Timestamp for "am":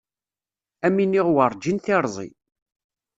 0.91-0.97